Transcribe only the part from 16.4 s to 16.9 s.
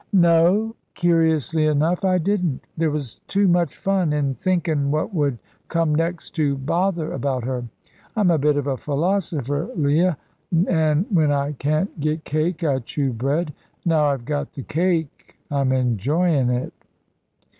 it."